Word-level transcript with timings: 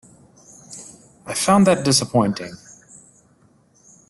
I 1.27 1.35
found 1.35 1.67
that 1.67 1.85
disappointing. 1.85 2.53